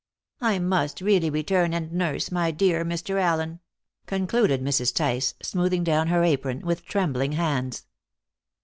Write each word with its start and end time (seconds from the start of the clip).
I 0.41 0.57
must 0.57 0.99
really 1.01 1.29
return 1.29 1.75
and 1.75 1.91
nurse 1.93 2.31
my 2.31 2.49
dear 2.49 2.83
Mr. 2.83 3.21
Allen," 3.21 3.59
concluded 4.07 4.59
Mrs. 4.59 4.95
Tice, 4.95 5.35
smoothing 5.43 5.83
down 5.83 6.07
her 6.07 6.23
apron 6.23 6.61
with 6.65 6.85
trembling 6.85 7.33
hands. 7.33 7.85